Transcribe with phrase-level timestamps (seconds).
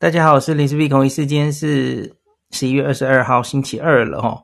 [0.00, 2.14] 大家好，我是林氏璧孔医师，今天是
[2.52, 4.40] 十一月二十二号星期二了哈。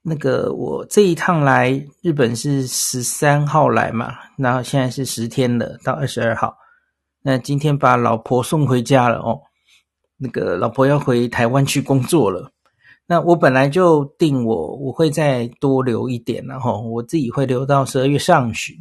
[0.00, 6.56] 那个我这一趟来日本是十三号来嘛，然后现在是十天了，到二十二号。
[7.20, 9.38] 那今天把老婆送回家了哦。
[10.16, 12.52] 那个老婆要回台湾去工作了。
[13.06, 18.74] 那我本来就定我我会再多留一点，然后我自己会留到十二月上旬。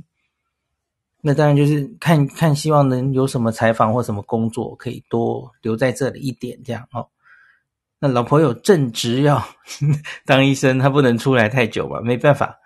[1.23, 7.07] 那当然就是看看，希望能有什么采访或什么工作，可以多留在这里一点这样哦。
[7.99, 9.47] 那老婆有正职要
[10.25, 12.01] 当医生，她不能出来太久吧？
[12.01, 12.57] 没办法，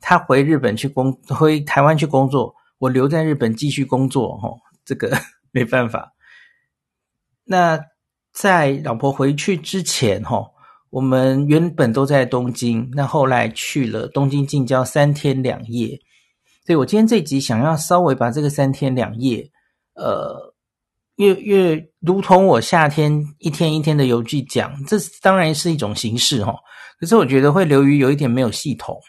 [0.00, 4.56] 她回日本去工，回台湾去工作，我留在日本继续工作哦。
[4.86, 5.14] 这个
[5.52, 6.14] 没办法。
[7.44, 7.78] 那
[8.32, 10.50] 在老婆回去之前哈，
[10.88, 16.00] 我们原本都在东京，那后来去了东京近郊三天两夜。
[16.68, 19.50] 所以我今天这集想要稍微把这个三天两夜，
[19.94, 20.54] 呃，
[21.16, 26.54] 越越如同我夏天一天一天的游记讲，这当然是一种形式哈。
[27.00, 29.00] 可是我觉得会流于有一点没有系统，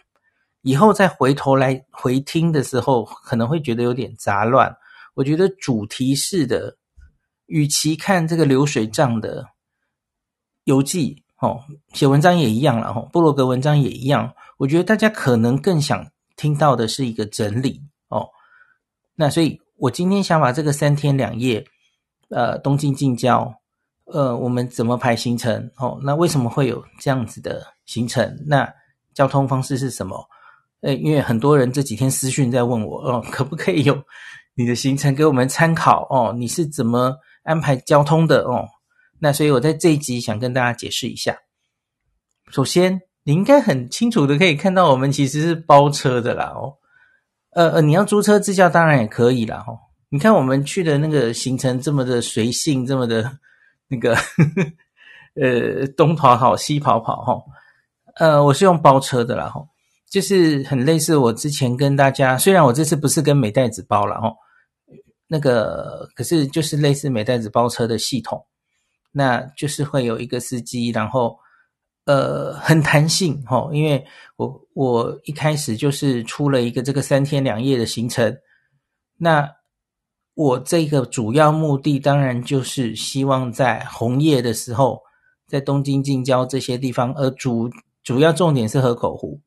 [0.62, 4.74] 以后再回头来回听的时候，可能会觉得有点杂乱。
[5.14, 6.78] 我觉得主题式的，
[7.48, 9.46] 与其看这个流水账的
[10.64, 11.60] 游记，哦，
[11.92, 14.34] 写文章也一样了哈，部落格文章也一样。
[14.60, 16.10] 我觉得大家可能更想。
[16.40, 18.30] 听到的是一个整理哦，
[19.14, 21.66] 那所以我今天想把这个三天两夜，
[22.30, 23.54] 呃，东京近郊，
[24.06, 26.00] 呃，我们怎么排行程哦？
[26.02, 28.42] 那为什么会有这样子的行程？
[28.48, 28.74] 那
[29.14, 30.30] 交通方式是什么？
[30.80, 34.02] 呃，因为很多人这几天私讯在问我哦， 可不可以有
[34.56, 36.34] 你的行程给我们参考哦？
[36.34, 38.66] 你是怎么安排交通的哦？
[39.20, 41.38] 那所以我在这一集想跟大家解释一下，
[42.50, 43.09] 首先。
[43.30, 46.74] 你应该很清楚的可以看到，我们其实是包车的啦哦，
[47.52, 49.78] 呃呃，你要租车自驾当然也可以啦哦。
[50.10, 53.38] 你看我们去的那个行程这么的随性，这么的
[53.88, 54.16] 那个
[55.40, 57.44] 呃东跑跑西跑跑哈，
[58.16, 59.64] 呃，我是用包车的啦哈，
[60.10, 64.34] 就是很类似我之前跟大家，虽然我这次不是跟美代子包了哈，
[65.28, 68.44] 那个可是就是类似美代子包车的系统，
[69.12, 71.38] 那就是会有一个司机，然后。
[72.10, 74.04] 呃，很弹性齁，因为
[74.36, 78.36] 我我一开始就是出了一个这个三天两夜的行程，
[79.16, 79.48] 那
[80.34, 85.00] 我这个主要目的当然就是希望在红叶的时候，
[85.48, 87.70] 在东京近郊这些地方，而主
[88.04, 89.40] 主要重点是河口湖，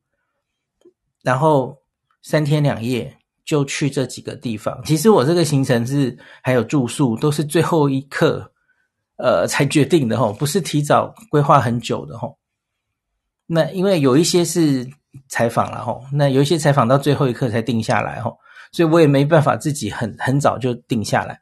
[1.21, 1.77] 然后
[2.21, 4.81] 三天两夜就去这几个地方。
[4.85, 8.53] 其实我这个行程是还有住宿，都是最后一刻
[9.17, 12.33] 呃才决定的齁，不是提早规划很久的齁。
[13.45, 14.89] 那因为有一些是
[15.27, 18.37] 采访了吼，那有一些采访到最后一刻才定下来吼，
[18.71, 21.39] 所以我也没办法自己很很早就定下来。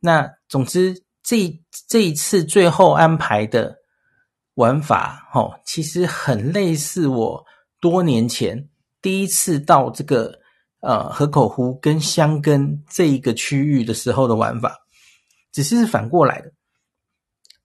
[0.00, 3.76] 那总之这这一次最后安排的
[4.54, 7.44] 玩法吼，其实很类似我
[7.80, 8.68] 多年前
[9.00, 10.38] 第一次到这个
[10.80, 14.76] 呃河口湖跟箱根这一个区域的时候的玩法，
[15.52, 16.52] 只是反过来的。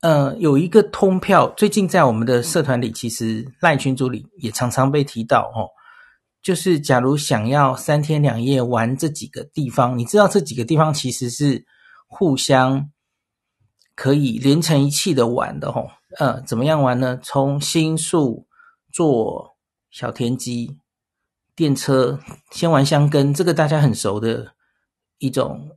[0.06, 5.66] 呃，有一个通票，最近在我们的社团里，其实赖群组里也常常被提到哦。
[6.44, 11.66] 就是假如想要三天两夜玩这几个地方，你知道这几个地方其实是
[12.06, 12.92] 互相
[13.96, 15.88] 可以连成一气的玩的哦。
[16.20, 17.20] 呃，怎么样玩呢？
[17.24, 18.46] 从新宿、
[18.94, 19.58] 坐
[19.90, 20.78] 小田急
[21.56, 22.20] 电车，
[22.52, 24.54] 先玩箱根，这个大家很熟的
[25.18, 25.72] 一种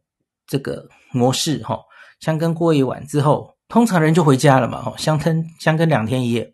[0.46, 1.80] 这个模式哈。
[2.20, 4.82] 箱根过一晚之后，通常人就回家了嘛。
[4.82, 6.52] 哈，箱根箱根两天一夜。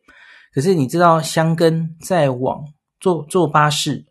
[0.53, 2.65] 可是你知道箱根再往
[3.01, 4.07] 坐坐巴士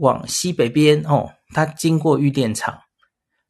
[0.00, 2.78] 往西北边哦，它经过御殿场，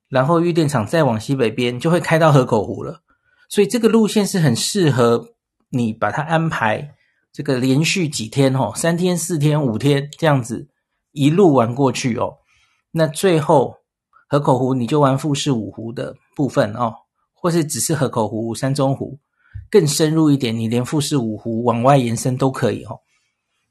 [0.08, 3.00] 然后御殿场再往西北边就会开到河口湖了。
[3.48, 5.34] 所以这个路线是很适合
[5.70, 6.94] 你把它安排
[7.32, 10.68] 这个连续几天哦，三天、四天、五天这样子
[11.12, 12.36] 一路玩过去哦。
[12.90, 13.76] 那最后
[14.28, 16.94] 河口湖你就玩富士五湖的部分哦，
[17.42, 19.18] 或是只是河口湖、山中湖。
[19.68, 22.94] 更深入一点，你连富士五湖往外延伸都可以哈。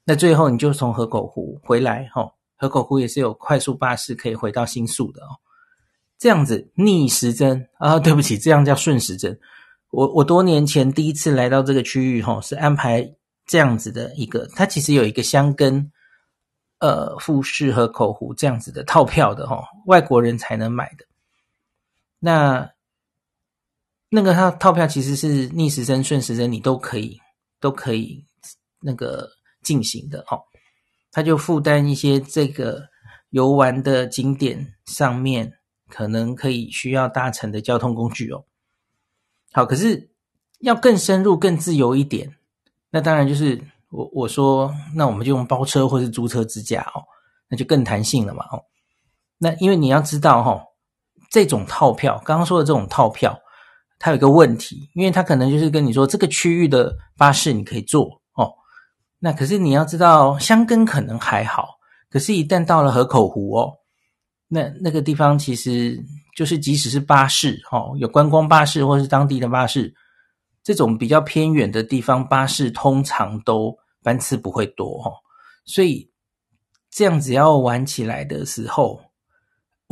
[0.04, 5.38] 那最后你就从河口湖回来哦，河口湖也是有快速巴士可以回到新宿的哦。
[6.18, 9.38] 这样子逆时针啊，对不起，这样叫顺时针。
[9.90, 13.14] 我我多年前第一次来到这个区域哈，是安排
[13.46, 15.90] 这样子的一个，它其实有一个箱根
[16.80, 21.04] 呃富士河口湖这样子的套票的哈，外国人才能买的。
[22.18, 22.70] 那。
[24.14, 27.18] 那个它套票其实是逆时针、顺时针，你都可以
[27.58, 28.22] 都可以
[28.82, 29.26] 那个
[29.62, 30.38] 进行的哦。
[31.10, 32.82] 它就负担一些这个
[33.30, 35.54] 游玩的景点上面
[35.88, 38.44] 可能可以需要搭乘的交通工具哦。
[39.50, 40.10] 好，可是
[40.60, 42.36] 要更深入、更自由一点，
[42.90, 43.58] 那当然就是
[43.88, 47.00] 我我说，那我们就用包车或是租车自驾哦，
[47.48, 48.62] 那就更弹性了嘛哦。
[49.38, 50.66] 那因为你要知道哈、哦，
[51.30, 53.38] 这种套票，刚刚说的这种套票。
[54.04, 58.52] 它有一个问题，因为它可能就是跟你说这个区域的巴士你可以坐哦，
[59.20, 61.68] 那可是你要知道箱根可能还好，
[62.10, 63.72] 可是，一旦到了河口湖哦，
[64.48, 66.04] 那那个地方其实
[66.36, 69.94] 就是即使是巴士哦，有观光巴士或是当地的巴士，
[70.64, 73.72] 这种比较偏远的地方巴士通常都
[74.02, 75.14] 班次不会多哦，
[75.64, 76.10] 所以
[76.90, 79.00] 这样子要玩起来的时候。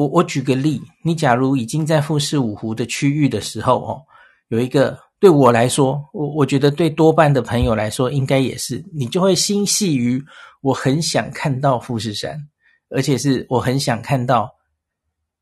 [0.00, 4.02] 我我举个例，你假如已经在富士五湖的区域的时候，哦，
[4.48, 10.24] 有一个对我来说，我我觉得对多半的朋友来说，应该也是，你就会心系于
[10.62, 12.40] 我很想看到富士山，
[12.88, 14.50] 而且是我很想看到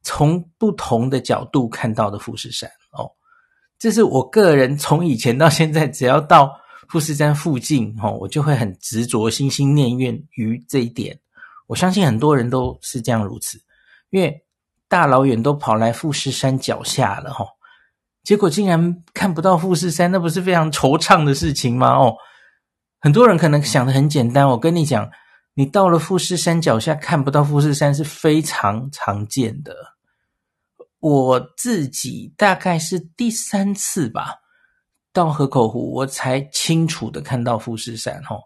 [0.03, 3.09] 从不同的角度看到的富士山哦。
[3.79, 6.53] 这是我个人从以前到现在，只要到
[6.89, 11.17] 富士山附近，哦，我就会很执着、心心念念于这一点。
[11.69, 13.57] 我相信很多人都是这样如此，
[14.11, 14.45] 因为。
[14.88, 17.46] 大老远都跑来富士山脚下了，吼，
[18.25, 21.90] 结果竟然看不到富士山，那不是非常惆怅的事情吗？
[21.90, 22.17] 哦，
[22.99, 25.11] 很多人可能想得很简单，我跟你讲，
[25.52, 29.75] 你到了富士山脚下看不到富士山是非常常见的。
[31.00, 34.37] 我自己大概是第三次吧，
[35.12, 38.40] 到河口湖我才清楚的看到富士山，吼，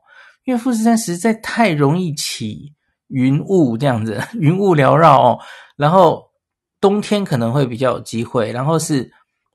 [0.44, 2.74] 因为富士山实在太容易起
[3.06, 5.38] 云雾这样子， 云雾缭绕哦，
[5.76, 6.31] 然后。
[6.82, 9.08] 冬天可能会比较有机会，然后是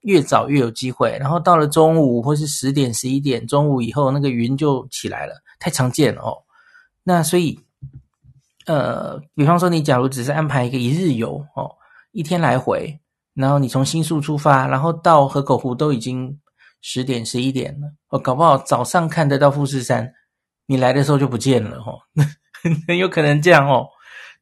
[0.03, 6.37] 越早越有机会，然后到了中午或是十点十一点，中午以后那个云就起来了，太常见了哦。
[7.03, 7.59] 那所以，
[8.65, 11.75] 呃，比方说你假如只是安排一个一日游哦，
[12.13, 12.97] 一天来回，
[13.33, 16.39] 然后你从新宿出发，然后到河口湖都已经
[16.81, 20.13] 十点十一点了，哦，搞不好早上看得到富士山，
[20.65, 21.99] 你来的时候就不见了哦，
[22.87, 23.89] 很有可能这样哦。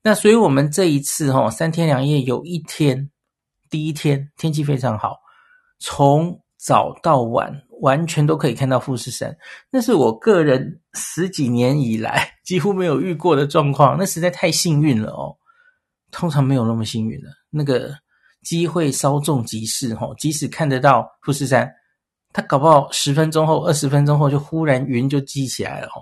[0.07, 3.09] 那所以，我们这一次哈三天两夜，有一天，
[3.71, 5.17] 第一天天气非常好，
[5.79, 9.35] 从早到晚完全都可以看到富士山。
[9.71, 15.35] 那是我个人十几年以来几乎没有遇过的状况，那实在太幸运了哦。
[16.11, 17.91] 通常没有那么幸运的，那个
[18.43, 20.13] 机会稍纵即逝哈。
[20.19, 21.67] 即使看得到富士山，
[22.31, 25.97] 它搞不好十分钟后、二十分钟后就忽然云就积起来了哦。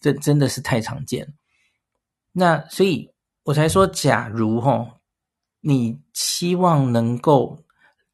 [0.00, 1.28] 这真的是太常见了。
[2.32, 3.08] 那所以。
[3.48, 4.86] 我才说，假如齁，
[5.62, 7.64] 你期望能够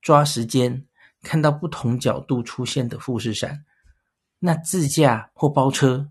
[0.01, 0.87] 抓时间
[1.25, 3.65] 看到不同角度出现的富士山，
[4.39, 6.09] 那自驾或包车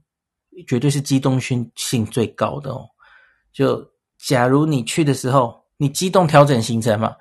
[0.67, 2.89] 绝对是机动性性最高的哦。
[3.53, 7.15] 就假如你去的时候，你机动调整行程嘛，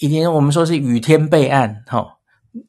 [0.00, 2.18] 以前我们说是雨天备案，齁，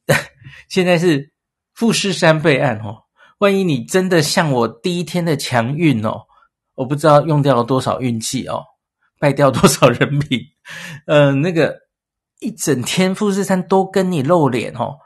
[0.68, 1.32] 现在是
[1.76, 3.04] 富士山备案哦。
[3.38, 6.24] 万一你真的像我第一天的强运哦。
[6.76, 8.64] 我不知道用掉了多少运气哦，
[9.20, 10.40] 败掉多少人品，
[11.06, 11.82] 呃，那个
[12.40, 14.98] 一整天富士山都跟你露脸哦，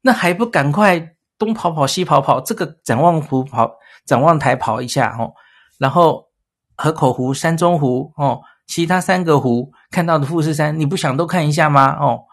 [0.00, 5.32] 那还不赶快东跑跑西跑跑，这个展望湖跑展望台跑一下哦，
[5.78, 6.28] 然后
[6.76, 11.96] 河口湖、山中湖哦，其他三个湖看到的富士山，你不想都看一下吗？
[12.00, 12.24] 哦，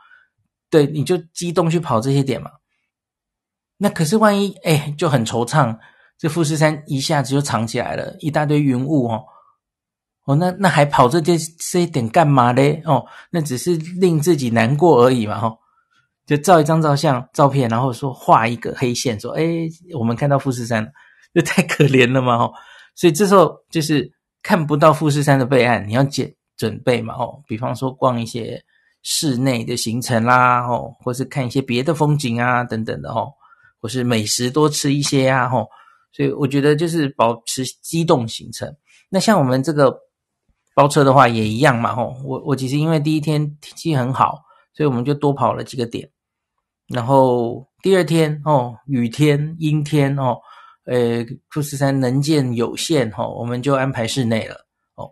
[0.69, 2.51] 对，你就激动去跑这些点嘛。
[3.77, 5.77] 那可是万一哎，就很惆怅。
[6.19, 9.23] 这富士山一下子就藏起来了，一大堆云雾哦。
[10.25, 12.83] 哦，那那还跑这些这一点干嘛嘞？
[12.85, 15.57] 哦，那只是令自己难过而已嘛，哦。
[16.27, 20.91] 就照一张照相照片，然后说画一个黑线，说，诶，我们看到富士山了，
[21.33, 22.53] 这太可怜了嘛，哦。
[22.95, 24.11] 所以这时候就是
[24.43, 27.41] 看不到富士山的备案，你要准准备嘛，哦。
[27.47, 28.61] 比方说逛一些
[29.01, 33.31] 室内的行程啦，哦，或是看一些别的风景啊，等等的，哦，
[33.81, 35.65] 或是美食多吃一些啊，哦。
[36.11, 38.75] 所以我觉得就是保持机动行程。
[39.09, 39.99] 那像我们这个。
[40.75, 46.09] 包车的话也一样嘛，吼，我我其实因为第一天天气很好，所以我们就多跑了几个点，
[46.87, 50.37] 然后第二天哦，雨天阴天哦，
[50.85, 55.11] 呃，富士山能见有限，吼，我们就安排室内了，哦，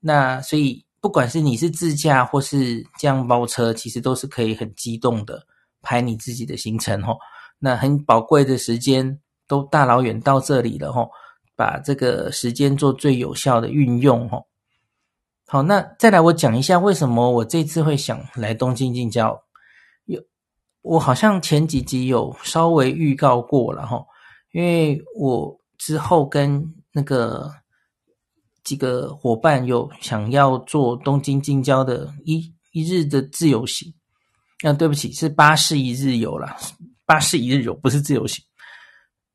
[0.00, 5.46] 那所以不管是你是自驾或是这样包车，其实都是可以很机动的
[5.80, 7.16] 排你自己的行程，吼，
[7.58, 9.18] 那很宝贵的时间
[9.50, 11.10] 都大老远到这里了，吼，
[11.56, 14.46] 把这个时间做最有效的运用，吼。
[15.48, 19.42] 好，那再来我讲一下为什么我这次会想来东京近郊。
[20.04, 20.22] 有
[20.82, 24.06] 我好像前几集有稍微预告过了哈，
[24.52, 27.50] 因为我之后跟那个
[28.62, 33.92] 几个伙伴有想要做东京近郊的一一日的自由行。
[34.62, 36.56] 那、啊、对不起，是巴士一日游啦，
[37.04, 38.44] 巴士一日游不是自由行。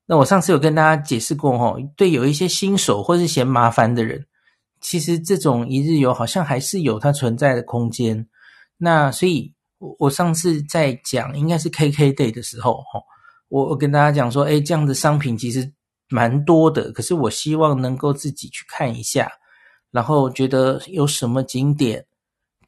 [0.06, 4.26] 那我上次有跟大家解释过哈，对有一些新手或是嫌麻烦的人。
[4.82, 8.28] 其实这种一日游好像还是有它存在的空间。
[8.78, 13.02] 那所以，我我上次在讲应该是 KK Day 的时候，哈，
[13.50, 15.74] 我我跟大家讲说，诶，这样的商品其实
[16.10, 16.92] 蛮多的。
[16.92, 19.32] 可是我希望能够自己去看一下，
[19.90, 22.06] 然后觉得有什么景点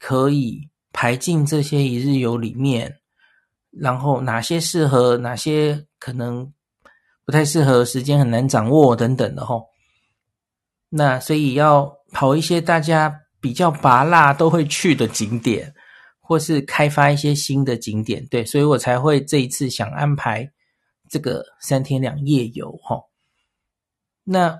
[0.00, 2.96] 可以排进这些一日游里面，
[3.70, 6.52] 然后哪些适合，哪些可能
[7.28, 9.66] 不太适合，时间很难掌握等等的，吼。
[10.88, 11.94] 那所以要。
[12.10, 15.70] 跑一些大家比较拔辣都会去的景点，
[16.18, 20.50] 或是开发一些新的景点，对，所以我才会这一次想安排
[21.10, 23.10] 这个三天两夜游吼。
[24.24, 24.58] 那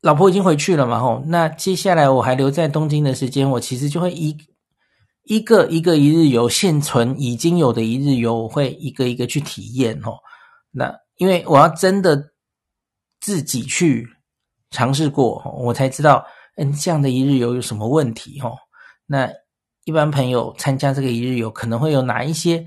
[0.00, 4.34] 老婆已经回去了嘛吼，那接下来我还留在东京的时间，我其实就会一
[5.24, 10.16] 一个一个一日游，现存已经有的一日游，我会一个一个去体验齁。
[10.70, 12.32] 那因为我要真的
[13.20, 14.08] 自己去
[14.70, 16.24] 尝试过，我才知道。
[16.56, 18.40] 嗯，这样的一日游有什么问题？
[18.40, 18.56] 哦，
[19.06, 19.28] 那
[19.86, 22.64] 一般朋友参加这个一日游可能会有哪一些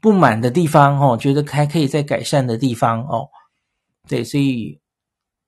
[0.00, 0.96] 不满的地方？
[1.00, 3.02] 哦，觉得还可以再改善的地方？
[3.08, 3.28] 哦，
[4.06, 4.80] 对，所以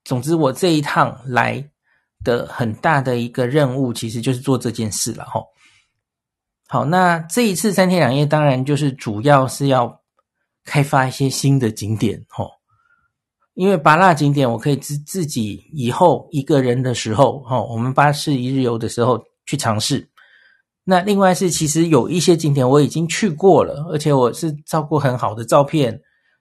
[0.03, 1.71] 总之我这一趟来
[2.25, 5.25] 的很大的一个任务，其实就是做这件事了。
[5.27, 5.41] 哈，
[6.67, 9.98] 好，那这一次三天两夜，当然就是主要是要
[10.69, 12.23] 开发一些新的景点。
[12.29, 12.45] 哈。
[13.55, 20.09] 因为芭乐景点，我可以自自己以后一个人的时候，哈，我们巴士一日游的时候去尝试。
[20.85, 26.01] 那另外是，其实有一些景点我已经去过了，而且我是照过很好的照片，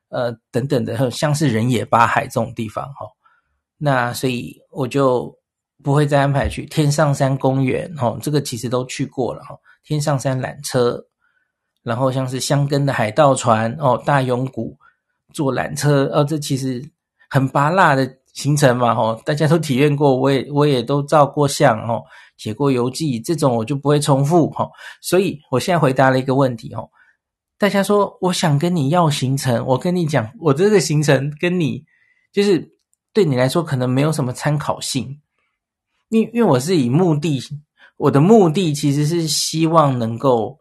[0.10, 3.08] 呃，等等的，像是人野八海这种地方，哈。
[3.80, 5.36] 那所以我就
[5.84, 9.58] 不会再安排去天上山公园，哈，这个其实都去过了，哈。
[9.84, 11.04] 天上山缆车，
[11.88, 14.78] 然后像是箱根的海盗船，哦，大永谷
[15.34, 16.84] 坐缆车，哦，这其实。
[17.30, 22.02] 很拔辣的行程嘛，吼，大家都体验过，我也我也都照过相，吼，
[22.38, 26.90] 写过游记，这种我就不会重复，吼，所以我现在回答了一个问题，吼，
[27.58, 31.84] 大家说我想跟你要行程，我跟你讲，我这个行程跟你
[32.32, 32.72] 就是
[33.12, 35.20] 对你来说可能没有什么参考性，
[36.08, 37.44] 因因为我是以目的，
[37.98, 40.58] 我的目的其实是希望能够，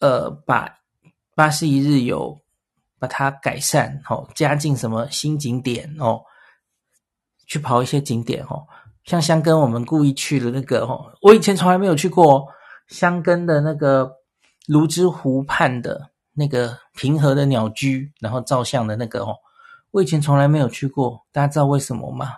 [0.00, 0.78] 呃，把
[1.34, 2.38] 巴士一日游。
[3.00, 6.20] 把它改善，哦，加进什么新景点哦，
[7.46, 8.66] 去跑一些景点哦，
[9.04, 12.46] 像香根我们故意去了那个哦，我以前从来没有去过
[12.88, 14.16] 香根的那个
[14.66, 19.34] 芦之湖畔的那个平和的鸟居，然后照相的那个哦，
[19.92, 22.34] 我以前从来没有去过，大家知道为什么吗？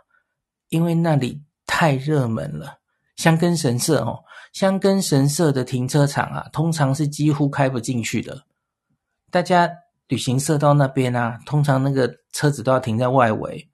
[0.69, 2.79] 因为那里太热门了，
[3.17, 4.23] 香根神社哦，
[4.53, 8.45] 香根神社的停车场啊，通常是几乎开不进去的，
[9.31, 9.71] 大家。
[10.09, 13.67] 旅行社到那边啊，通常那个车子都要停在外围，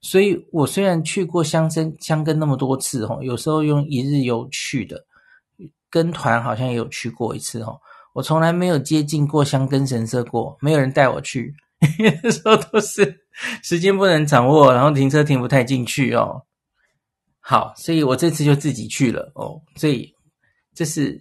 [0.00, 5.04] 所以我虽然去过香根香根那么多次哦，有时候用一日游去的，
[5.88, 7.78] 跟团好像也有去过一次哦，
[8.14, 11.54] 我从来没有接近过香根神社过，没有人带我去，
[12.00, 13.20] 有时候都是
[13.62, 16.42] 时间不能掌握，然后停车停不太进去哦。
[17.38, 20.12] 好，所以我这次就自己去了哦，所以
[20.76, 21.20] 这是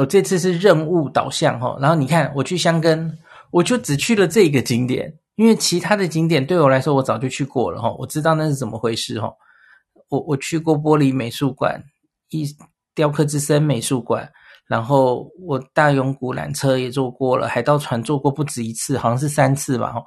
[0.00, 3.16] 我这次是任务导向哦，然后你看我去箱根。
[3.52, 9.30] 我就只去了这一个景点，因为其他的景点对我来说我早就去过了哈，我知道那是怎么回事哈。
[10.08, 11.78] 我我去过玻璃美术馆、
[12.30, 12.46] 一
[12.94, 14.26] 雕刻之森美术馆，
[14.66, 20.02] 然后我大永古缆车也坐过了，海盗船坐过不止一次，好像是三次吧哈。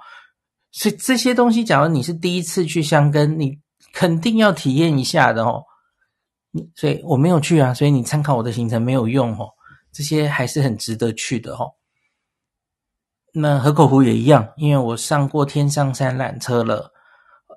[0.72, 3.56] 所以这些东西，假如你是第一次去箱根，你
[3.94, 5.62] 肯定要体验一下的哦。
[6.76, 9.50] 所以我没有去啊，所以你参考我的行程没有用哦。
[9.92, 11.72] 这些还是很值得去的哦。
[13.34, 16.92] 那河口湖也一样，因为我上过天上山缆车了，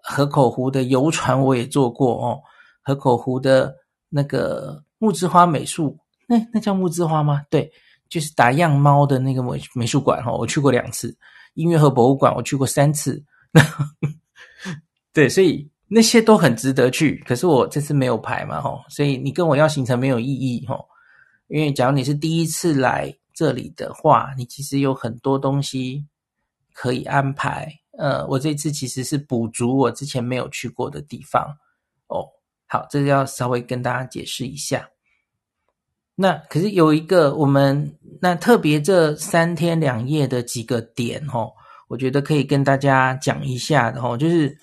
[0.02, 2.40] 河口湖的游船我也坐过哦。
[2.82, 3.74] 河口湖的
[4.08, 7.42] 那个木之花美术，那那叫木之花吗？
[7.50, 7.70] 对，
[8.08, 11.16] 就是打样猫的那个美美术馆哦，我去过两次。
[11.54, 13.20] 音乐和博物馆我去过三次，
[15.12, 17.22] 对，所以那些都很值得去。
[17.26, 20.86] 可是我这次没有排嘛，吼，所以你跟我要行程没有意义，吼。
[21.48, 26.04] 因为假如你是第一次来这里的话，你其实有很多东西
[26.74, 27.72] 可以安排。
[27.98, 31.56] 呃，我这次其实是补足我之前没有去过的地方。
[32.06, 32.28] 哦，
[32.66, 34.88] 好，这个要稍微跟大家解释一下。
[36.14, 41.50] 那可是有一个我们那特别这三天两夜的几个点哦，
[41.88, 44.56] 我觉得可以跟大家讲一下的哦，就是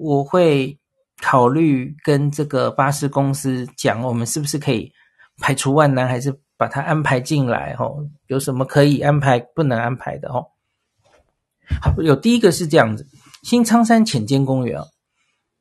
[0.00, 0.78] 我会
[1.20, 4.90] 考虑跟这个巴士公司讲，我们是不是可以
[5.38, 8.08] 排除万难，还是把它安排进来哦？
[8.26, 10.46] 有什么可以安排不能安排的哦？
[11.82, 13.06] 好，有第一个是这样子，
[13.42, 14.80] 新仓山浅间公园，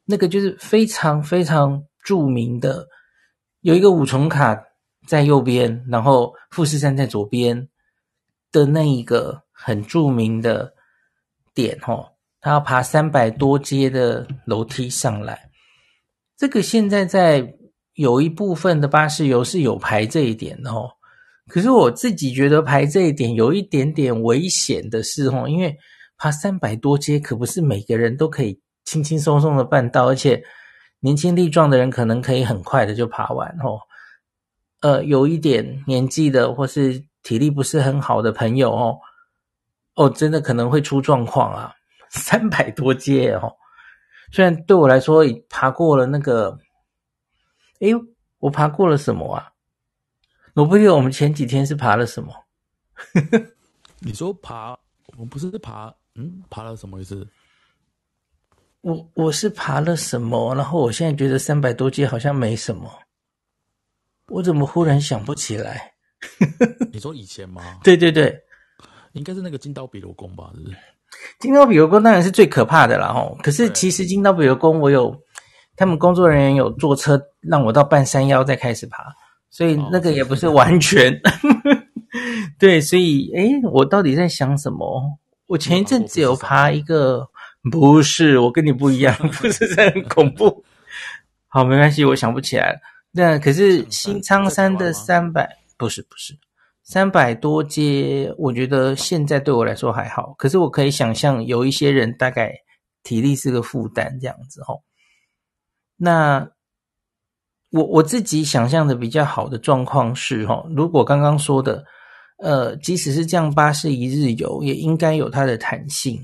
[0.05, 2.87] 那个就是非常非常著名的，
[3.61, 4.65] 有一个五重卡。
[5.07, 7.67] 在右边，然后富士山在左边
[8.51, 10.71] 的那一个很著名的
[11.55, 15.49] 点，吼，他要爬三百多阶的楼梯上来。
[16.37, 17.55] 这个现在在
[17.93, 20.91] 有一部分的巴士游是有排这一点的，吼。
[21.47, 25.75] 可是我自己觉得排这一点有一点点危险的是，哦，因为
[26.17, 30.43] 爬三百多阶可不是每个人都可以轻轻松松的办到，而且
[30.99, 33.79] 年轻力壮的人可能可以很快的就爬完，哦。
[34.81, 38.97] 呃，有一点年纪的或是体力不是很好的朋友哦，
[39.95, 41.73] 哦，真的可能会出状况啊！
[42.09, 43.55] 三百多阶哦，
[44.31, 46.57] 虽然对我来说已爬过了那个，
[47.79, 47.87] 哎，
[48.39, 49.51] 我爬过了什么啊？
[50.55, 52.33] 我不记得我们前几天是爬了什么？
[53.99, 54.71] 你说爬，
[55.07, 57.27] 我们不是爬，嗯，爬了什么意思？
[58.81, 60.53] 我我是爬了什么？
[60.55, 62.89] 然后我现在觉得三百多阶好像没什么。
[64.27, 65.93] 我怎么忽然想不起来？
[66.91, 67.79] 你说以前吗？
[67.83, 68.37] 对对对，
[69.13, 70.51] 应该是那个金刀比罗宫吧？
[70.55, 70.77] 是不是？
[71.39, 73.37] 金刀比罗宫当然是最可怕的了吼。
[73.41, 75.15] 可是其实金刀比罗宫，我有
[75.75, 79.03] 他们工作人员有坐车让我到半山腰再开始爬，
[79.49, 81.13] 所以那个也不是完全。
[81.13, 81.19] 哦、
[82.59, 85.17] 对，所以诶，我到底在想什么？
[85.47, 87.27] 我前一阵子有爬一个，
[87.71, 90.63] 不是，我跟你不一样， 不是很恐怖。
[91.47, 92.79] 好，没关系，我想不起来了。
[93.11, 96.37] 那可是新仓山的三百，不是不是
[96.89, 100.33] 三百多阶，我觉得现在对我来说还好。
[100.39, 102.51] 可是我可以想象有一些人大概
[103.03, 104.81] 体力是个负担这样子吼。
[105.97, 106.49] 那
[107.69, 111.83] 我我自己想象的比较好的状况是吼，如果刚刚说的，
[112.39, 116.19] 呃，即使是这样巴士一日游，也应该有它的弹性。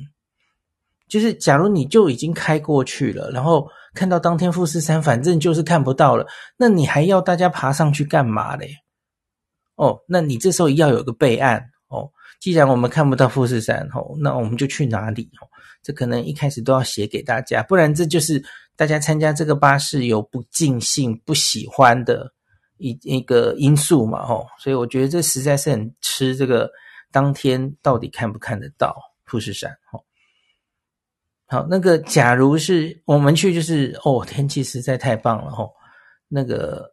[1.07, 3.67] 就是假如你就已经开过去了，然后。
[3.93, 8.69] 看到当天富士山，反正就是看不到了，那你还要大家爬上去干嘛嘞？
[9.75, 12.09] 哦，那你这时候要有个备案哦。
[12.39, 15.29] 既然我们看不到富士山，哦，那我们就去哪里？
[15.41, 15.47] 哦，
[15.81, 18.43] 这可能一开始都要写给大家，不然这就是
[18.75, 22.31] 大家参加这个巴士有不尽兴、不喜欢的
[22.77, 24.45] 一一个因素嘛，哦。
[24.59, 26.69] 所以我觉得这实在是很吃这个
[27.11, 30.03] 当天到底看不看得到富士山，哦。
[31.47, 35.71] 好，那个假如是我们去，就是哦，天气实在太棒了吼，
[36.27, 36.91] 那个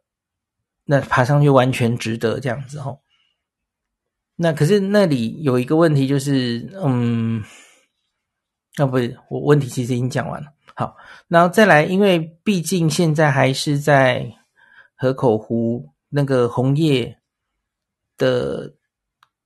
[0.85, 3.01] 那爬上去完全值得这样子吼。
[4.35, 7.43] 那可是那里有一个问题，就是嗯，
[8.77, 10.47] 啊不是，我问题其实已经讲完了。
[10.75, 10.95] 好，
[11.27, 14.33] 然后再来，因为毕竟现在还是在
[14.95, 17.15] 河口湖那个红叶
[18.17, 18.73] 的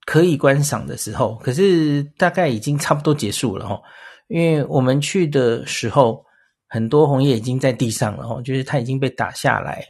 [0.06, 3.82] 可以观赏的时候，可是大概已经差不多结束了哦。
[4.30, 6.26] 因为我们去的时候，
[6.68, 9.86] 很多红叶已经在地上了哦，就是它已经被打下来，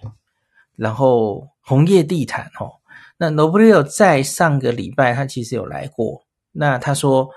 [0.78, 2.72] 然后红叶地毯哦。
[3.18, 7.28] 那 n o b l e 在上个礼拜他其实有来过，那他说，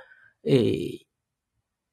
[0.44, 1.06] 诶，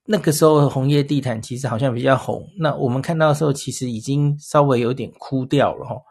[0.03, 6.01] 那个时候红叶地毯其实好像比较红，那我们看到的时候其实已经稍微有点枯掉了哦，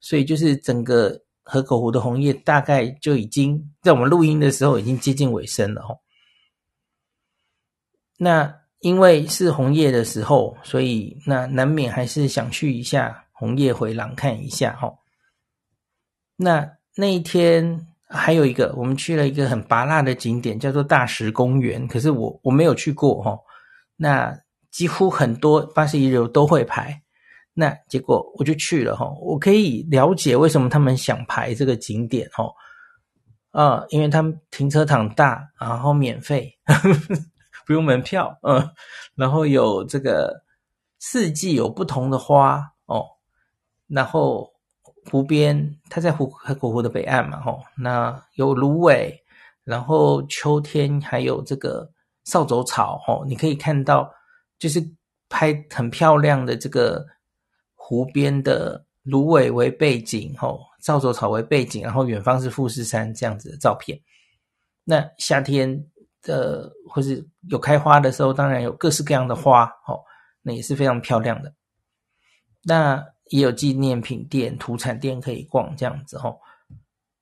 [0.00, 5.98] 所以就是整个河口湖的红叶大概就已经在我们录音的时候已经接近尾声了哦。
[8.18, 14.94] 那因为是红叶的时候，所以那难免还是想去一下红叶回廊看一下哈。
[16.36, 21.88] 那那一天还有一个，我们去了一个很拔辣的景点，叫做大石公园。
[21.88, 23.36] 可是我我没有去过哈。
[23.96, 24.32] 那
[24.70, 27.02] 几乎很多巴士一流都会排，
[27.52, 29.10] 那结果我就去了哈。
[29.20, 32.44] 我可以了解为什么他们想排这个景点哈。
[33.50, 36.56] 啊，因为他们停车场大，然后免费，
[37.66, 38.70] 不用门票，嗯，
[39.16, 40.44] 然后有这个
[41.00, 42.71] 四季有不同的花，
[43.92, 44.50] 然后。
[45.10, 49.12] 湖边，它在湖河口湖的北岸嘛，吼，那有芦苇，
[49.64, 51.90] 然后秋天还有这个
[52.22, 54.08] 扫帚草，吼，你可以看到，
[54.60, 54.80] 就是
[55.28, 57.04] 拍很漂亮的这个
[57.74, 64.00] 湖边的芦苇为背景，吼，扫帚草为背景，然后远方是富士山这样子的照片。
[64.84, 65.84] 那夏天
[66.22, 70.04] 的或是有开花的时候，当然有各式各样的花，吼，
[70.42, 71.52] 那也是非常漂亮的。
[72.62, 73.04] 那。
[73.32, 76.38] 也有纪念品店、土产店可以逛，这样子吼，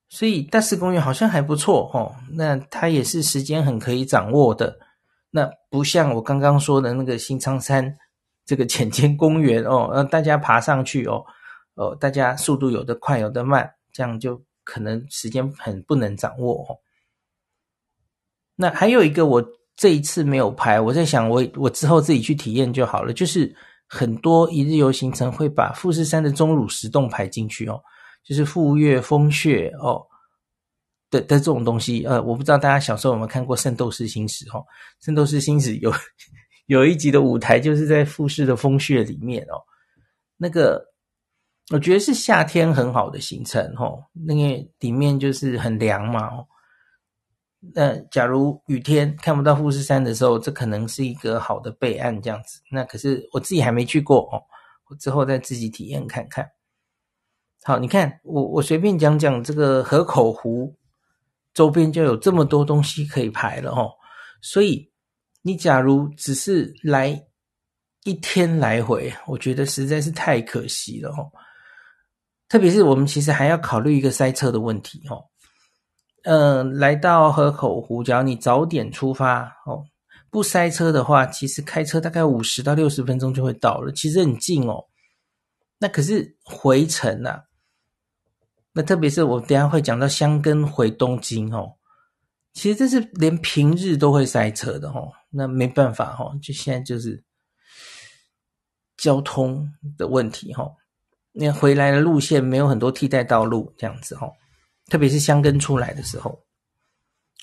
[0.08, 2.12] 所以大石公园好像还不错吼。
[2.32, 4.76] 那它也是时间很可以掌握的，
[5.30, 7.96] 那不像我刚刚说的那个新仓山
[8.44, 11.24] 这个浅间公园哦，让 大家爬上去哦，
[11.74, 16.76] 哦，大家速度有的快，有的慢，这样就可能时间很不能掌握哦。
[18.56, 19.44] 那还有一个，我
[19.76, 23.54] 这一次没有拍，我在想我我之后自己去体验就好了，就是。
[23.92, 27.82] 很多一日游行程会把富士山的钟乳石洞排进去哦，
[28.22, 30.00] 就是富岳风穴哦
[31.10, 32.04] 的的这种东西。
[32.06, 34.64] 呃，我不知道大家小时候有没有看过《圣斗士星矢》哦，
[35.04, 35.92] 《圣斗士星矢》有
[36.66, 39.58] 有一集的舞台就是在富士的风穴里面哦。
[40.36, 40.80] 那个
[41.72, 46.46] 我觉得是夏天很好的行程哦，那个里面就是很凉嘛哦。
[47.74, 52.58] 那假如雨天看不到富士山的时候，这可能是一个好的备案，这样子。
[52.70, 54.40] 那可是我自己还没去过哦，
[54.88, 56.50] 我之后再自己体验看看。
[57.62, 60.74] 好，你看我我随便讲讲这个河口湖
[61.52, 63.90] 周边就有这么多东西可以排了哦。
[64.40, 64.90] 所以
[65.42, 67.22] 你假如只是来
[68.04, 71.30] 一天来回，我觉得实在是太可惜了哦。
[72.48, 75.22] 特别是我们其实还要考虑一个塞车的问题哦。
[76.24, 79.84] 嗯、呃，来到河口湖，只要你早点出发哦，
[80.30, 84.84] 不塞车的话，其实开车大概五十到六十分钟就会到了，其实很近哦。
[85.78, 87.44] 那可是回程啊，
[88.72, 91.72] 那特别是我等下会讲到箱根回东京哦，
[92.52, 95.10] 其实这是连平日都会塞车的哦。
[95.30, 97.24] 那没办法哦，就现在就是
[98.96, 100.72] 交通的问题哦。
[101.32, 104.32] 那回来的路线没有很多替代道路，这样子哦。
[104.90, 106.38] 特别是箱根出来的时候，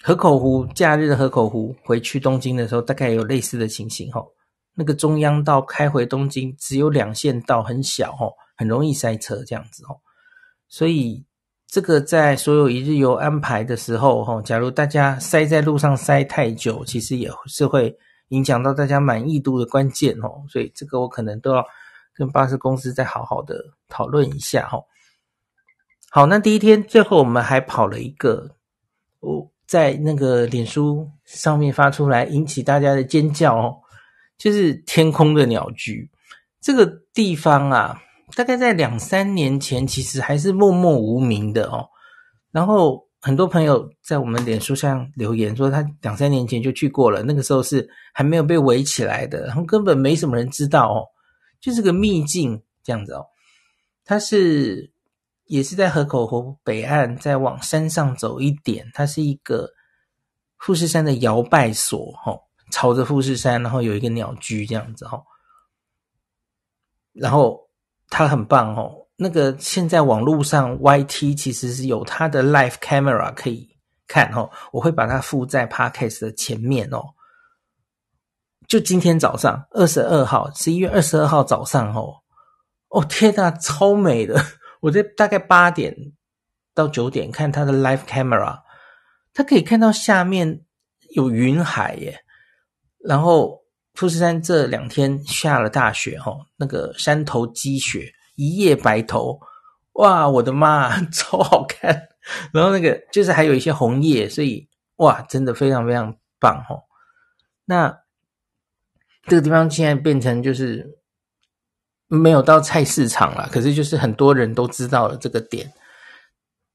[0.04, 4.32] 河口湖假日的河口湖回去东京的时候，大概有类似的情形吼。
[4.76, 10.00] 那个中央道开回东京只有两线道，很小吼，很容易塞车这样子吼。
[10.68, 11.26] 所以
[11.68, 20.44] 这个在所有一日游安排的时候吼，假如大家塞在路上塞太久，其实也是会影响到大家满意度的关键吼。
[20.50, 21.66] 所以这个我可能都要
[22.14, 23.56] 跟巴士公司再好好的
[23.88, 24.86] 讨论一下吼。
[26.18, 28.50] 好，那第一天最后我们还跑了一个，
[29.20, 33.78] 我在那个脸书上面发出来引起大家的尖叫哦，
[34.36, 36.10] 就是天空的鸟居
[36.60, 38.02] 这个地方啊，
[38.36, 41.88] 大概在两三年前其实还是默默无名的哦。
[42.52, 51.06] 然后很多朋友在我们脸书上留言说，他两三年前就去过了，那个时候是还没有被围起来的，然后根本没什么人知道哦，
[51.62, 53.24] 就是个秘境这样子哦，
[54.04, 54.90] 它是。
[55.48, 59.70] 也是在河口湖北岸，再往山上走一点，它是一个
[60.58, 65.24] 富士山的摇摆所，吼，朝着富士山，然后有一个鸟居这样子，吼，
[67.14, 67.70] 然后
[68.10, 73.70] 它很棒，吼，那个现在网络上 YT 其实是有它的 Live Camera 可以
[74.08, 77.02] 看，吼，我会把它附在 Podcast 的前面哦。
[78.68, 82.18] 就今天早上二十二号，十一月二十二号早上，吼，
[82.90, 84.44] 哦天呐，超美的。
[84.80, 85.96] 我在大概八点
[86.74, 88.62] 到九点看他的 live camera，
[89.34, 90.64] 他可以看到下面
[91.16, 92.24] 有云海耶。
[93.00, 93.64] 然后
[93.94, 99.40] 富士山这两天下了大雪齁，那个山头积雪，一夜白头，
[99.94, 102.10] 哇，我的妈， 超好看。
[102.54, 106.84] 然后那个就是还有一些红叶，所以哇，真的非常非常棒齁。
[107.66, 108.02] 那
[109.24, 110.96] 这个地方现在变成就是。
[112.08, 115.72] 没有到菜市场了，可是就是很多人都知道了这个点，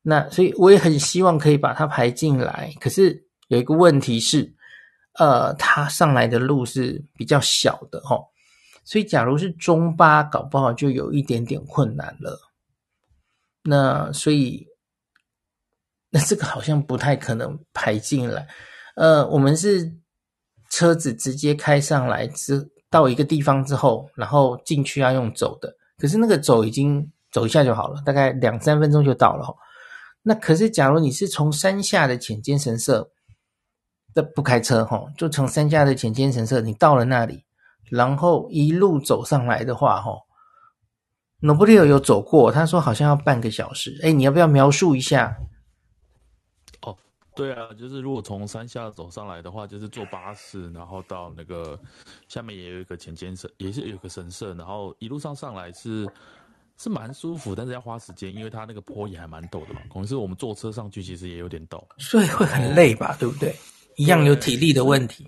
[0.03, 2.73] 那所以我也很希望可以把它排进来。
[2.81, 4.55] 可是有一个问题是，
[5.19, 8.25] 呃，它上来的路是比较小的哦，
[8.85, 12.39] 所以假如是中巴，搞不好就有一点点困难了。
[13.63, 14.67] 那所以，
[16.11, 18.47] 那这个好像不太可能排进来。
[18.97, 19.91] 呃，我们是
[20.69, 29.57] 车子直接开上来之到一个地方之后，然后进去要用走的，可是那个走已经走一下就好了，大概两三分钟就到了。
[30.23, 33.11] 那可是假如你是从山下的浅间神社。
[34.15, 37.47] 的不开车哈，就从山下的浅间神社，你到了那里，
[37.91, 40.13] 然后一路走上来的话，哈
[41.41, 43.99] ，Noburio 有走过，他说好像要半个小时。
[44.03, 45.35] 哎，你要不要描述一下？
[47.33, 51.79] 哦，对啊，就是如果从山下走上来的话，就是坐巴士，然后到那个
[52.29, 56.09] 下面也有一个浅间神，也是有个神社，然后一路上上来是
[56.77, 59.81] 是蛮舒服，但是要花时间，因为它那个坡也还蛮陡的嘛。
[59.89, 63.17] 可能是我们坐车上去其实也有点陡，所以会很累吧？
[63.19, 63.55] 对不对？
[63.97, 65.25] 一样有体力的问题，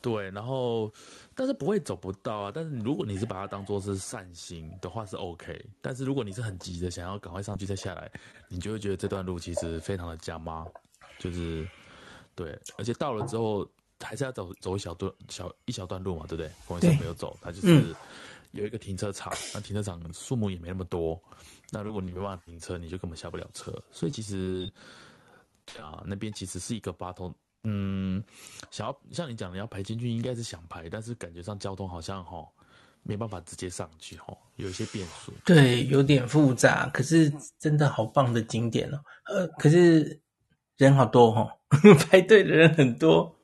[0.00, 0.88] 对，对，然后
[1.34, 2.52] 但是不会走不到啊。
[2.54, 8.08] 但是如果你是把它当做是散心的话是 OK，但是如果你是很急的想要赶快上去再下来，
[8.48, 10.64] 你就会觉得这段路其实非常的加妈，
[11.18, 11.68] 就是
[12.34, 13.68] 对，而且到了之后
[14.00, 16.50] 还是要走走一小段小一小段路嘛，对不对？
[16.66, 17.94] 公园没有走，它就是
[18.52, 21.20] 有一个停车场，那停车场数目也没那么多，
[21.70, 24.70] 那如果你没办法停车，你就根本下不了车，所以其实
[25.80, 27.34] 啊那边其实是一个八通。
[27.68, 28.22] 嗯，
[28.70, 32.46] 想要像你讲的要排进去，应该是想排，但是感觉上交通好像哈
[33.02, 35.32] 没办法直接上去哈，有一些变数。
[35.44, 39.00] 对，有点复杂，可是真的好棒的景点哦。
[39.24, 40.16] 呃，可是
[40.76, 41.48] 人好多哦，
[42.10, 43.36] 排队的人很多，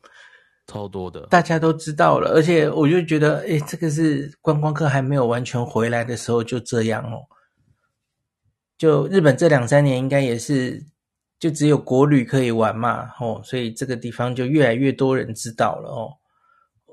[0.66, 2.30] 超多的，大家都知道了。
[2.30, 7.26] 而且我就觉得，诶，这个是观光客还没有完全回来的时候就这样哦。
[8.76, 10.86] 就日本这两三年应该也是。
[11.42, 16.14] 就只有国旅可以玩嘛，哦，所以这个地方就越来越多人知道了哦。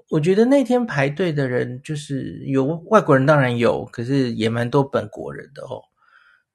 [0.10, 5.84] 我觉得那天排队的人就是有外国人，当然有，可是也蛮多本国人的哦。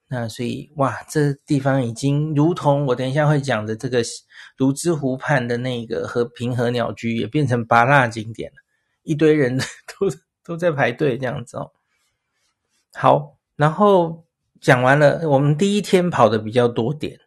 [0.08, 4.02] 那所以哇，这地方已经如同我等一下会讲的这个
[4.58, 8.56] 芦之湖畔的那个和平和鸟居，也变成芭乐景点了，
[9.02, 9.58] 一堆人
[9.98, 10.08] 都
[10.44, 11.72] 都在排队这样子哦。
[12.92, 14.24] 好，然后
[14.60, 17.18] 讲完了，我们第一天跑的比较多点。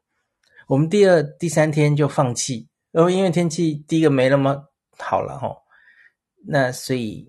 [0.67, 4.65] 我们第二、第三天就放弃，然后因为天气第一个没那么
[4.97, 5.55] 好了哈，
[6.45, 7.27] 那所以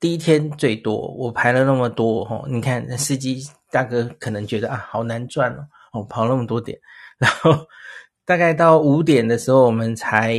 [0.00, 6.78] 第一天最多我排了那么多哈，你看那司机大哥可能觉得啊好难赚哦，哦跑那么多点，
[7.18, 7.66] 然后
[8.24, 10.36] 大概到五点的时候我们才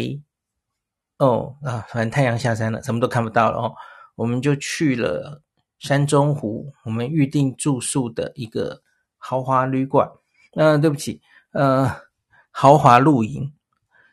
[1.18, 3.74] 哦啊，反正太阳下山了，什么都看不到了哦，
[4.16, 5.42] 我们就去了
[5.80, 8.82] 山中湖，我们预定住宿的一个
[9.18, 10.10] 豪华旅馆，
[10.56, 11.20] 嗯、呃，对不起，
[11.52, 12.04] 呃。
[12.56, 13.52] 豪华露营，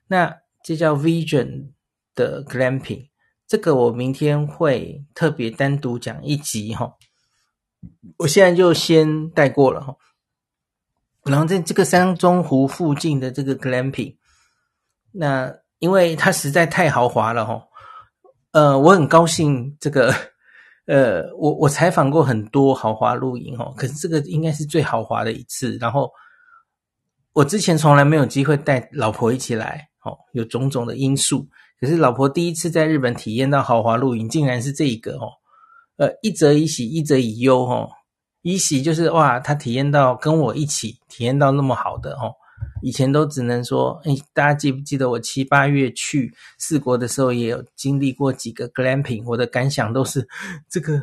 [0.07, 1.73] 那这叫 Vision
[2.15, 3.11] 的 Glamping，
[3.47, 6.97] 这个我明天会特别单独讲一集哈。
[8.19, 9.97] 我现在就先带过了哈。
[11.25, 14.17] 然后在这个山中湖附近的这个 Glamping，
[15.13, 17.63] 那因为它实在太豪华了哈。
[18.53, 20.15] 呃，我很高兴这个，
[20.87, 26.11] 呃，我我采访过很多豪华露营哈，可是这个应该是最豪华的一次，然后。
[27.33, 31.47] 我之前从来没有机会带老婆一起来，哦，有种种的因素。
[31.79, 35.31] 可是老婆第一次在日本体验到豪华露营，竟然是这一个哦，
[36.01, 37.91] 呃，一则以喜，一则以忧哦。
[38.41, 42.33] 以喜就是哇，他体验到跟我一起体验到那么好的哦。
[42.83, 50.27] 以前都只能说，诶，大家记不记得我七八月去四国的时候，也有经历过几个 glamping，我的感想都是
[50.71, 50.99] 这个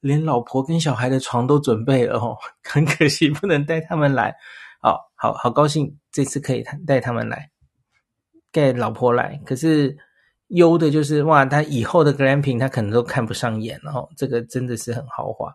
[0.00, 4.34] 连老婆跟小孩的床都准备了哦，很可惜不能带他们来。
[4.82, 7.48] 哦好好高兴，这次可以带他们来，
[8.50, 9.40] 带老婆来。
[9.46, 9.96] 可是
[10.52, 15.54] 忧的就是哇，他以后的 glamping 他可能都看不上眼，然后这个真的是很豪华。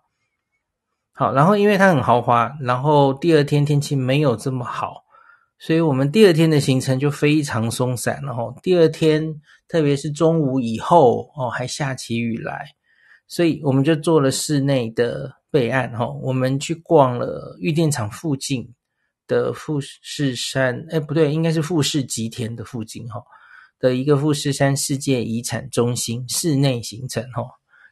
[1.14, 5.04] 好，然后因为它很豪华，然后第二天天气没有这么好，
[5.58, 8.22] 所以我们第二天的行程就非常松散。
[8.24, 12.68] 然后第二天，特别是中午以后哦，还下起雨来，
[13.28, 15.92] 所以我们就做了室内的备案。
[15.98, 18.74] 哈，我们去逛了御电场附近。
[19.30, 23.22] 的富士山，哎，不对，应该是富士吉田的附近哈，
[23.80, 27.44] 的一个富士山世界遗产中心室内行程哈，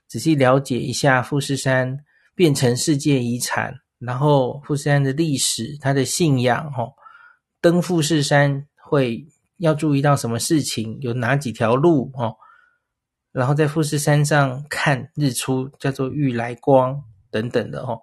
[0.08, 2.00] 仔细了解一下富士山
[2.34, 6.88] 变成世界遗产，然后富士山的历史、它的信仰哈，
[7.62, 12.36] 登富士山会要注意到什么事情，有哪几条路哦，
[13.32, 17.98] 然后在富士山上看日出叫做玉来光等等的哈。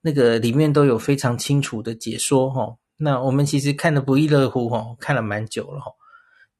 [0.00, 5.90] 那个里面都有非常清楚的解说哈，那我们其实看得不亦乐乎哈，看了蛮久了哈。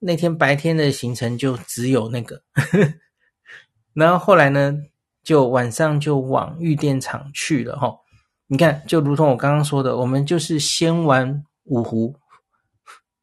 [0.04, 2.42] 那天白天的行程就只有那个，
[3.94, 4.74] 然后后来呢，
[5.22, 7.94] 就晚上就往玉电厂去了哈。
[8.48, 12.16] 你看，就如同我刚刚说的，我们就是先玩五湖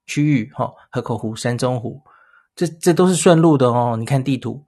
[0.06, 2.02] 区域哈，河口湖、山中湖，
[2.56, 3.98] 这这都是顺路的哦。
[4.00, 4.66] 你看地图，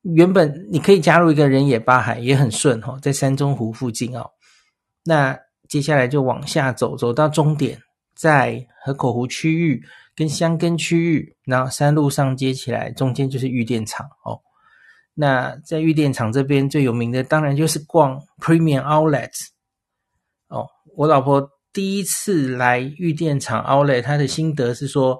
[0.00, 4.30] 原本你可以加入一个人野八海，也很顺哈，在山中湖附近哦。
[5.04, 7.80] 那接下来就往下走，走到终点，
[8.20, 9.82] 在河口湖区域
[10.14, 14.38] 跟箱根区域，然后山路上接起来，中间就是玉电厂哦。
[15.14, 19.30] 那在玉电厂这边最有名的，当然就是逛 Premium Outlet
[20.48, 20.66] 哦。
[20.96, 25.18] 我老婆第一次来玉电厂 Outlet，她的心得是说，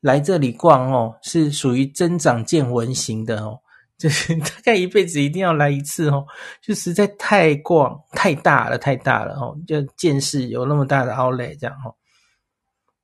[0.00, 3.60] 来这里逛哦，是属于增长见闻型的哦。
[4.02, 6.26] 就是大概一辈子一定要来一次哦，
[6.60, 11.94] 就实在太逛太大了，太大了哦，就见识有那么大的 Outlet 这样哦。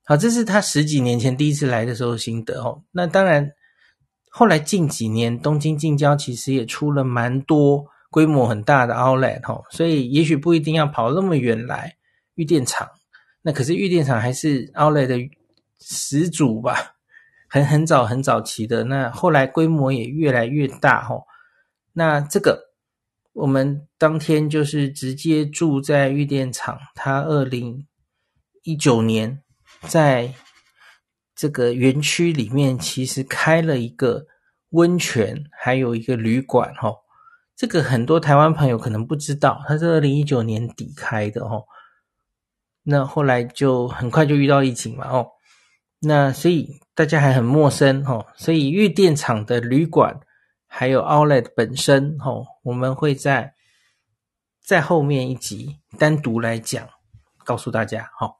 [0.09, 2.81] 好，这是他十几年前第一次来的时候心得哦。
[2.91, 3.51] 那当然，
[4.31, 11.95] 后来近几年东京近郊其实也出了蛮多规模很大的 Outlet 哦，所以也许不一定要跑那么远来
[12.33, 12.89] 玉电厂。
[13.43, 15.29] 那可是玉电厂还是 Outlet 的
[15.79, 16.95] 始祖吧。
[17.47, 21.25] 很很早很早期的，那后来规模也越来越大吼。
[21.93, 22.71] 那这个
[23.33, 27.85] 我们当天就是直接住在玉电厂，他二零
[28.63, 29.43] 一九年
[29.81, 30.33] 在
[31.35, 34.25] 这个园区里面其实开了一个
[34.69, 36.99] 温泉，还有一个旅馆吼。
[37.55, 41.65] 这个很多台湾朋友可能不知道，它是二零一九年底开的吼。
[42.83, 45.27] 那后来就很快就遇到疫情嘛哦。
[45.99, 50.21] 那所以大家还很陌生哦，所以玉电厂的旅馆
[50.67, 53.53] 还有 Outlet 本身哦，我们会在
[54.63, 56.87] 在后面一集单独来讲，
[57.43, 58.38] 告诉大家哈。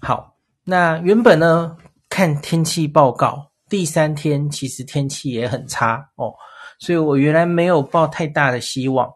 [0.00, 1.76] 好，那原本呢，
[2.08, 6.34] 看天气报告，第三天其实天气也很差哦，
[6.78, 9.12] 所以我原来没有抱太大的希望。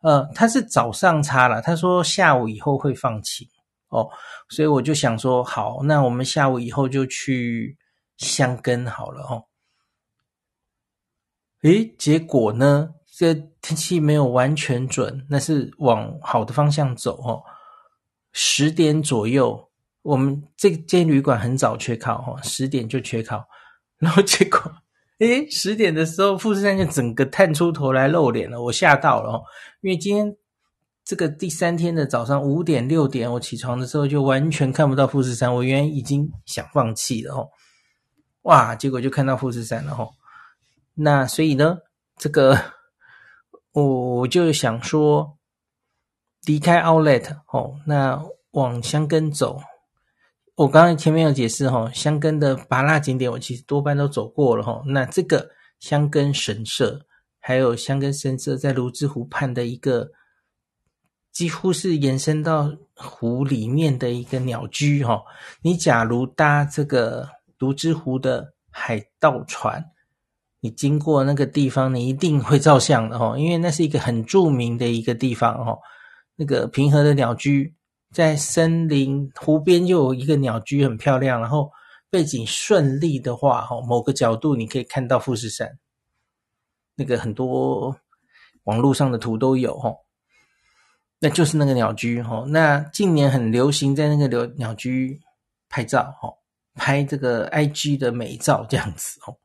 [0.00, 3.48] 呃，他是早上差了，他说下午以后会放晴。
[3.88, 4.06] 哦，
[4.50, 7.76] 所以我就想说，好，那我们下午以后就去
[8.18, 9.44] 箱根好了哦。
[11.62, 17.42] 诶，结果呢，这天气没有完全准，那是往好的方向走哦。
[18.32, 19.67] 十点左右，
[20.02, 23.44] 我们这间旅馆很早缺考哦，十点就缺考，
[23.98, 24.60] 然后结果，
[25.18, 29.42] 诶，十点的时候，富士山就整个探出头来露脸了，我吓到了哦，
[29.80, 30.36] 因为今天。
[31.04, 35.54] 这个第三天的早上五点六点，我起床的时候就完全看不到富士山。
[35.54, 37.48] 我原来已经想放弃了哦，
[38.42, 38.74] 哇！
[38.74, 40.10] 结果就看到富士山了哦。
[40.92, 41.78] 那所以呢，
[42.18, 42.62] 这个
[43.72, 45.38] 我就想说，
[46.44, 49.62] 离开 Outlet 哦，那往箱根走。
[50.58, 54.82] 我刚才前面有解释哈，箱根的芭乐景点我其实多半都走过了哈。
[54.86, 57.06] 那这个箱根神社，
[57.38, 60.10] 还有箱根神社在芦之湖畔的一个。
[61.30, 65.22] 几乎是延伸到湖里面的一个鸟居哈。
[65.62, 69.84] 你假如搭这个芦之湖的海盗船，
[70.58, 75.78] 你经过那个地方，你一定会照相的哈，因为那是一个很著名的一个地方哈。
[76.34, 77.72] 那个平和的鸟居
[78.12, 81.70] 在森林湖边，又有一个鸟居很漂亮，然后
[82.10, 85.78] 背景顺利的话哈，某个角度你可以看到富士山。
[86.94, 87.96] 那个很多
[88.64, 89.94] 网络上的图都有哈。
[91.20, 95.20] 那就是那个鸟居哈，那近年很流行在那个鸟鸟居
[95.68, 96.32] 拍照哈，
[96.74, 99.36] 拍这个 IG 的美照这样子哦。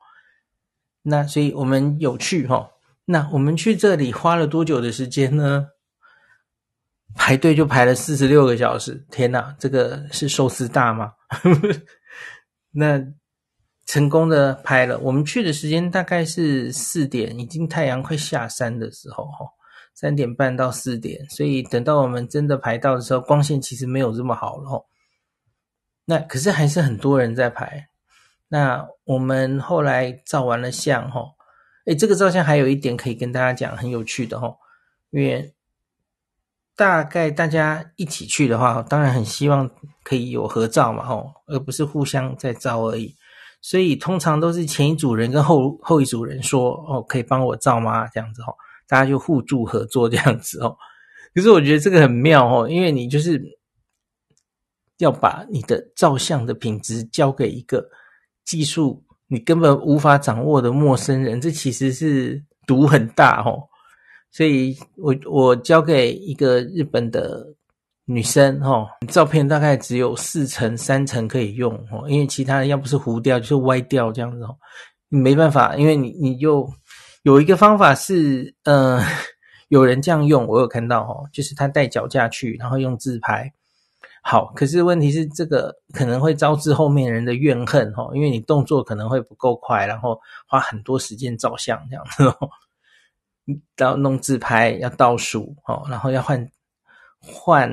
[1.02, 2.72] 那所以我们有去哈，
[3.06, 5.68] 那我们去这里花了多久的时间呢？
[7.16, 11.14] 排队就排了四十六个小时，天哪，这个是寿司大吗？
[12.72, 13.00] 那
[13.86, 19.46] 成功的拍了，我们去的时间大概是四点，已经太阳快下山的时候哈。
[19.96, 24.88] 三点半到四点，所以等到我们真的排到的时候，光线其实没有这么好了。
[26.06, 27.90] 那可是还是很多人在排。
[28.48, 31.36] 那我们后来照完了相吼，
[31.86, 34.58] 诶，这个照相还有一点可以跟大家讲，很有趣的吼。
[35.12, 35.53] 因为
[36.76, 39.70] 大概大家一起去的话，当然很希望
[40.04, 43.16] 可以有合照嘛吼，而不是互相在照而已。
[43.62, 48.08] 所以通常都是前一组人跟后后一组人说哦，可以帮我照吗？
[48.08, 48.56] 这样子吼。
[48.86, 50.78] 大家就互助合作这样子哦，
[51.34, 53.42] 可是我觉得这个很妙哦，因为你就是
[54.98, 57.90] 要把你的照相的品质交给一个
[58.44, 63.64] 技术你根本无法掌握的陌生人，这其实是毒很大哦。
[64.34, 67.46] 所以我我交给一个日本的
[68.06, 74.58] 女生哦，照片大概只有四层、三层可以用哦，因为其他的要不是糊掉，就是歪掉这样子哦。
[75.08, 76.68] 没办法，因为你你就
[77.22, 79.00] 有一个方法是，呃，
[79.68, 83.54] 有人这样用，我有看到哦，就是他带脚架去，然后用自拍。
[84.24, 92.50] 好，可是问题是这个可能会招致后面人的怨恨哦，因为你动作可能会不够快，然后花很多时间照相这样子哦。
[93.78, 96.50] 要弄自拍，要倒数哦，然后要换
[97.20, 97.72] 换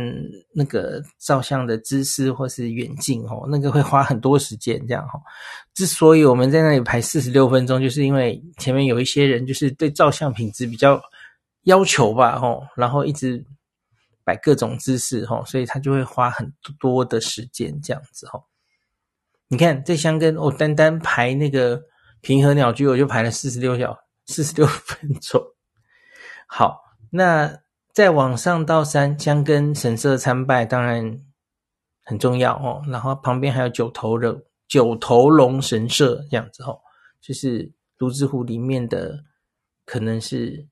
[0.54, 5.20] 那个照相的姿势或是远近哦，那个会花很多时间这样哈。
[5.74, 11.00] 之所以我们在那里排四十六分钟，就是因为前面有一些人就是对照相品质比较
[11.64, 13.44] 要求吧吼，然后一直
[14.24, 18.44] 摆各种姿势吼，所以他就会花很多的时间这样子吼。
[19.48, 21.82] 你看这香根，我单单排那个
[22.20, 25.42] 平和鸟居，我就排了四十六小四十六分钟。
[26.52, 27.60] 好，那
[27.92, 31.20] 再往上到山香根神社参拜，当然
[32.02, 32.82] 很重要哦。
[32.88, 36.80] 然后旁边还有九头龙九头龙神社这样子哦，
[37.20, 39.22] 就是芦之湖里面的
[39.86, 40.66] 可能是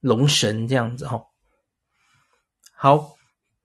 [0.00, 1.26] 龙神这样子哦。
[2.72, 3.16] 好，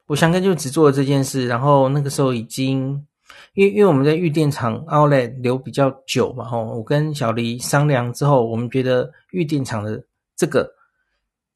[0.08, 3.08] 我香根就只做了这件事，然后那个时候已经，
[3.54, 10.04] 因为因为我们在玉电厂 Outlet 留比较久嘛，吼，我跟小黎商量之后，我们觉得玉电厂的
[10.36, 10.75] 这个。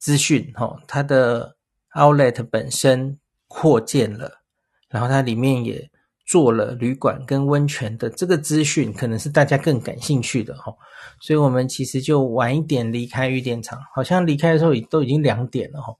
[0.00, 1.56] 资讯哈，它的
[1.92, 4.40] outlet 本身扩建了，
[4.88, 5.90] 然后它里面也
[6.26, 10.74] 做了旅馆跟温泉的这个资讯，可能是大家更感兴趣的哈，
[11.20, 15.94] 所以我们其实就晚一点离开玉电厂，好像离开的时候都已经两点了哈，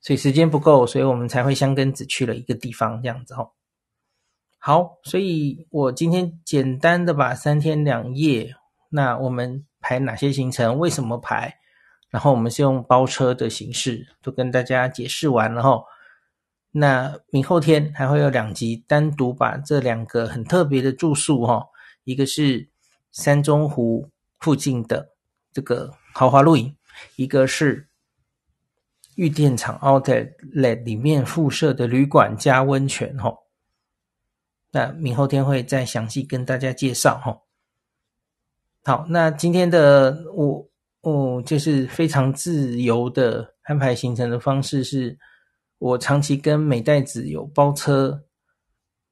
[0.00, 3.50] 所以时间不够，所以我们才会香根只去了一个地方这样子哈。
[4.58, 8.54] 好，所以我今天简单的把三天两夜，
[8.90, 11.58] 那我们排哪些行程，为什么排？
[12.16, 15.82] 然后我们是用包车的形式，都跟大家解释完了哈。
[16.70, 21.66] 那明后天还会有两集，单独把这两个很特别的住宿哈，
[22.04, 22.70] 一个是
[23.12, 24.08] 山中湖
[24.38, 25.10] 附近的
[25.52, 26.74] 这个豪华露营，
[27.16, 27.86] 一个是
[29.16, 33.34] 玉电厂 Outlet 里面附设的旅馆加温泉哈。
[34.70, 37.42] 那明后天会再详细跟大家介绍哈。
[38.84, 40.66] 好，那今天的我。
[41.06, 45.16] 哦，就是非常自由的安排行程的方式，是
[45.78, 48.24] 我长期跟美代子有包车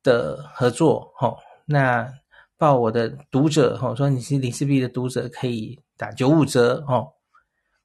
[0.02, 2.12] 的合作，吼，那
[2.58, 7.12] 报我的读者，吼，说你是林氏璧的读者，可以打九五折，吼。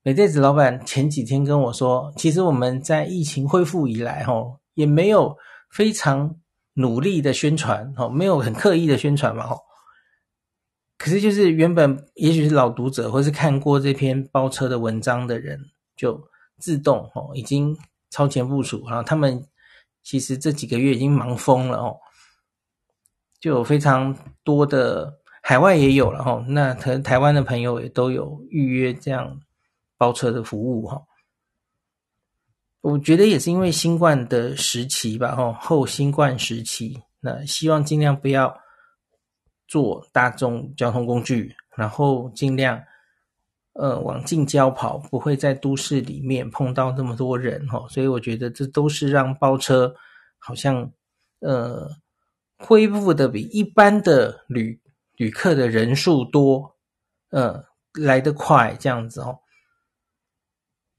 [0.02, 5.38] 美代子老板前几天跟我说，其实我们在疫情恢复以来，吼，也没有
[5.70, 6.36] 非常
[6.74, 9.69] 努力的宣传，哦，没有很刻意的宣传嘛，吼。
[11.00, 15.58] 可是，就是原本也许是老读者，或是看过这篇包车的文章的人，
[15.96, 16.22] 就
[16.58, 17.78] 自动哦，已经
[18.10, 18.84] 超前部署。
[18.86, 19.48] 然后他们
[20.04, 21.96] 其实这几个月已经忙疯了哦，
[23.40, 26.44] 就有非常多的海外也有了哈。
[26.50, 29.40] 那可能台湾的朋友也都有预约这样
[29.98, 31.02] 包车的服务哈。
[32.82, 38.60] 我觉得也是因为新冠的时期吧，哈，后新冠时期，那希望尽量不要。
[39.70, 42.82] 坐大众交通工具，然后尽量
[43.74, 47.86] 呃往近郊跑，不会在都市里面碰到那么多人哈。
[47.88, 49.94] 所以我觉得这都是让包车
[50.40, 50.92] 好像
[51.42, 51.88] 呃
[52.58, 54.82] 恢复的比一般的旅
[55.16, 56.76] 旅客的人数多，
[57.30, 57.64] 呃
[57.94, 59.38] 来得快这样子哦。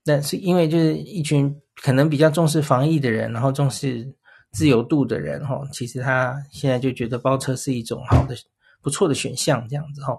[0.04, 4.14] 但是因为就是一群可能比较重视防疫的人，然后重视
[4.52, 8.36] 自由度的人哈，其实他现在就觉得包车是一种好的。
[8.82, 10.18] 不错的选项，这样子哈。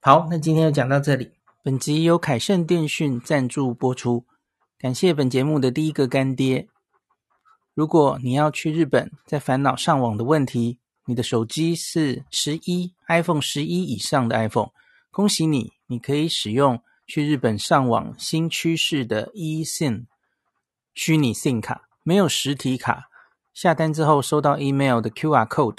[0.00, 1.32] 好，那今天就讲到这里。
[1.62, 4.24] 本集由凯盛电讯赞助播出，
[4.78, 6.68] 感谢本节目的第一个干爹。
[7.74, 14.70] 如果你要去日本，在烦恼上网的问题，你的手机是十一 iPhone 十一以上的 iPhone，
[15.10, 20.06] 恭喜你，你可以使用去日本上网新趋势的 eSIM
[20.94, 23.10] 虚拟 SIM 卡，没有实体卡，
[23.52, 25.78] 下单之后收到 email 的 QR code。